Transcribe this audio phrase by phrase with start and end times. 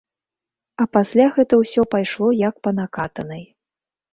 [0.83, 3.47] А пасля гэта ўсё пайшло як па накатанай.